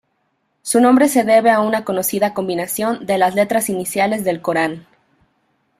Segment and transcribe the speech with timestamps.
[0.63, 4.87] Su nombre se debe a una conocida combinación de las letras iniciales del Corán.